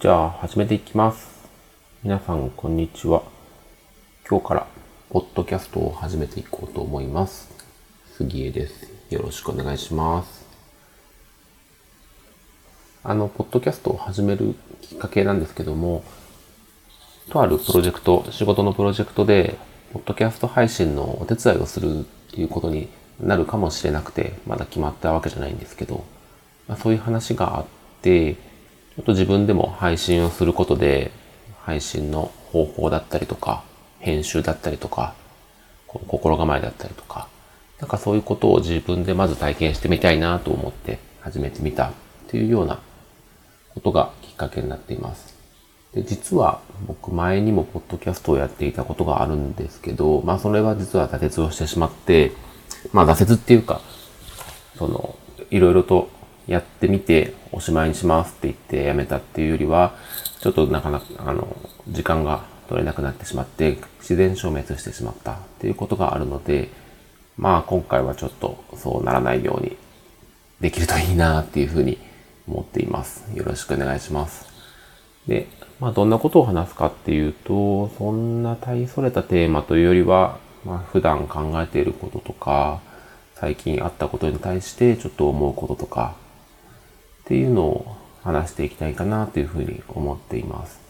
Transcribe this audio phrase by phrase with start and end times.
[0.00, 1.28] じゃあ始めていきます。
[2.02, 3.22] 皆さんこんにちは。
[4.26, 4.66] 今日から
[5.10, 7.50] ポッドキャストを始めていこうと思います。
[8.16, 8.90] 杉江です。
[9.10, 10.46] よろしくお願いします。
[13.04, 16.02] あの、ポッドキャストを始めるきっかけなんですけども、
[17.28, 19.58] とあるプロジェクト、仕事のプロジェクトで、
[19.92, 22.88] ポッドキャスト配信のお手伝いをするっていうことに
[23.20, 26.06] なるかもしれなくて、まだ決まったわけじゃないんですけど、
[26.68, 27.66] まあ、そういう話があっ
[28.00, 28.48] て、
[28.96, 31.12] ちょっと自分でも配信をすることで、
[31.62, 33.62] 配信の方法だったりとか、
[34.00, 35.14] 編集だったりとか、
[35.86, 37.28] 心構えだったりとか、
[37.80, 41.92] なんかそういうことを自分でまず体験してみたいなと思って始めてみたっ
[42.28, 42.78] ていうような
[43.74, 45.34] ことがきっかけになっています。
[45.94, 52.32] で実は僕前にもポッドキャストをやっていたことがあるんですけど、まあそれは実は挫折をしてしまって、
[52.92, 53.80] まあ挫折っていうか、
[54.78, 55.16] その、
[55.50, 56.08] いろいろと
[56.46, 59.92] やってみておしまいにしますって言ってやめたっていうよりは、
[60.40, 61.54] ちょっとなかなか、あの、
[61.88, 66.70] 時間が取れなくなってしまって、自然消滅してしまったっていうことがあるので、
[67.36, 69.76] まあ今回はちょっとそうならないように
[70.62, 71.98] できるといいなっていうふうに
[72.48, 73.30] 思っています。
[73.34, 74.46] よろしくお願いします。
[75.26, 75.46] で、
[75.80, 82.80] まあどんなことを話すかっていうと、そんな大それたテーマというよりは、まあ普段考えていることとか、
[83.34, 86.14] 最近あったことに対してちょっと思うこととか、
[87.30, 90.80] っていうのを話していきたいかなというふうに思っています。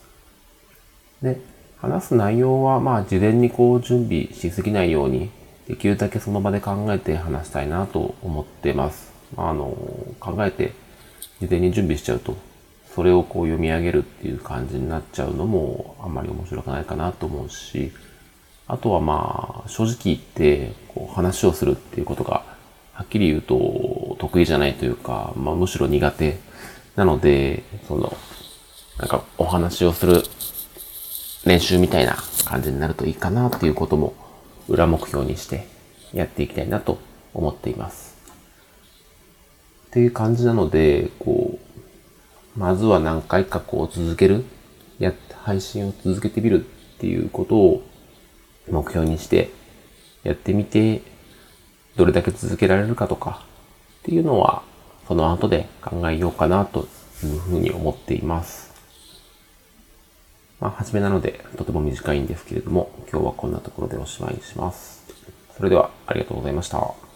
[1.20, 1.38] で、
[1.77, 5.28] 話す内容はまあ事前にこう準備しすぎないように、
[5.69, 9.12] できるだけその場で考えて話したいなと思ってます。
[9.36, 9.77] あの、
[10.19, 10.72] 考えて
[11.42, 12.34] 事前に準備しちゃうと、
[12.94, 17.92] それをこう読み上げるっていう感じになっちゃうのもあんまり面白くないかなと思うし、
[18.66, 22.44] あとはまあ、正直言って、こう話をするっていうことが、
[22.94, 23.54] はっきり言うと
[24.20, 26.38] 得意じゃないというか、まあむしろ苦手
[26.94, 28.14] なので、その、
[28.98, 30.22] なんかお話をする
[31.46, 34.12] 練習みたいな感じになるといいかなっていうことも
[34.68, 35.66] 裏目標にして
[36.12, 36.98] やっていきたいなと
[37.32, 38.14] 思っています。
[39.86, 41.59] っていう感じなので、こ
[42.56, 44.44] う、まずは何回かこう続ける、
[44.98, 47.82] や、配信を続けてみるっていうことを
[48.70, 49.50] 目標にして
[50.25, 51.00] やってみて、
[51.97, 53.48] どれだけ続けられるかとか
[54.00, 54.62] っていうのは、
[55.06, 56.88] その後で考えようかなと
[57.22, 58.71] いうふうに思っています。
[60.59, 65.05] まあ、初めなので、とても短いんですけれども、今日はこんなところでおしまいにします。
[65.56, 67.09] それでは、ありがとうございました。